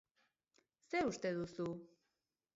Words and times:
Zer 0.93 1.05
uste 1.11 1.33
duzu? 1.37 1.69